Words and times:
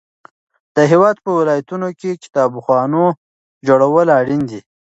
د 0.75 0.77
هیواد 0.91 1.15
په 1.23 1.31
ولایتونو 1.39 1.89
کې 1.99 2.19
کتابخانو 2.23 3.03
جوړول 3.67 4.07
اړین 4.19 4.41
دي. 4.49 4.61